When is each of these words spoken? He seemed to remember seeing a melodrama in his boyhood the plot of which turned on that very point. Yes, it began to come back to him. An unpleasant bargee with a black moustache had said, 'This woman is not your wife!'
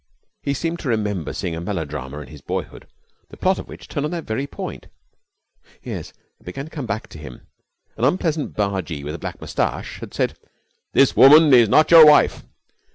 He 0.41 0.55
seemed 0.55 0.79
to 0.79 0.89
remember 0.89 1.31
seeing 1.31 1.55
a 1.55 1.61
melodrama 1.61 2.21
in 2.21 2.27
his 2.29 2.41
boyhood 2.41 2.87
the 3.29 3.37
plot 3.37 3.59
of 3.59 3.67
which 3.67 3.87
turned 3.87 4.03
on 4.05 4.11
that 4.13 4.23
very 4.23 4.47
point. 4.47 4.87
Yes, 5.83 6.09
it 6.39 6.43
began 6.43 6.65
to 6.65 6.71
come 6.71 6.87
back 6.87 7.05
to 7.09 7.19
him. 7.19 7.41
An 7.97 8.03
unpleasant 8.03 8.55
bargee 8.55 9.03
with 9.03 9.13
a 9.13 9.19
black 9.19 9.39
moustache 9.39 9.99
had 9.99 10.15
said, 10.15 10.39
'This 10.93 11.15
woman 11.15 11.53
is 11.53 11.69
not 11.69 11.91
your 11.91 12.03
wife!' 12.07 12.43